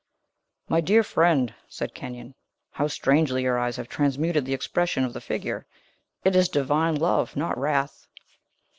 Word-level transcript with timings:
"My 0.67 0.81
dear 0.81 1.03
friend," 1.03 1.53
said 1.69 1.93
Kenyon, 1.93 2.33
"how 2.71 2.87
strangely 2.87 3.43
your 3.43 3.59
eyes 3.59 3.75
have 3.75 3.87
transmuted 3.87 4.45
the 4.45 4.53
expression 4.55 5.03
of 5.03 5.13
the 5.13 5.21
figure! 5.21 5.67
It 6.23 6.35
is 6.35 6.49
divine 6.49 6.95
love, 6.95 7.35
not 7.35 7.55
wrath!" 7.55 8.07